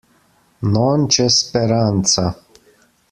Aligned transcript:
Non 0.73 1.05
c'è 1.05 1.29
speranza. 1.29 2.35